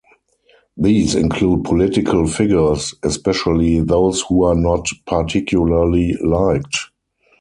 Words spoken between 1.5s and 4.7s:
political figures, especially those who are